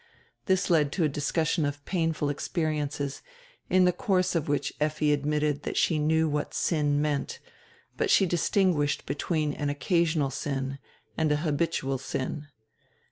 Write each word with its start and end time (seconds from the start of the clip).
This 0.47 0.71
led 0.71 0.91
to 0.93 1.03
a 1.03 1.07
discussion 1.07 1.63
of 1.63 1.85
painful 1.85 2.31
experiences, 2.31 3.21
in 3.69 3.85
the 3.85 3.91
course 3.93 4.33
of 4.33 4.49
which 4.49 4.73
Effi 4.81 5.13
admitted 5.13 5.61
that 5.61 5.77
she 5.77 5.99
knew 5.99 6.27
what 6.27 6.55
sin 6.55 6.99
meant, 6.99 7.37
but 7.97 8.09
she 8.09 8.25
distinguished 8.25 9.05
be 9.05 9.13
tween 9.13 9.53
an 9.53 9.69
occasional 9.69 10.31
sin 10.31 10.79
and 11.19 11.31
a 11.31 11.35
habitual 11.45 11.99
sin. 11.99 12.47